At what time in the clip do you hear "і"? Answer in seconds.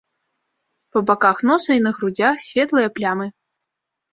1.81-1.83